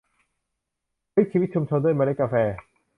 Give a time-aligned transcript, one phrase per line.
[1.13, 2.35] พลิกชีวิตชุมชนด้วยเมล็ดกาแฟ